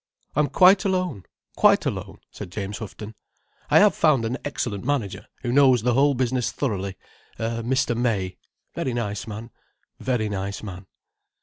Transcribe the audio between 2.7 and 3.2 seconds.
Houghton.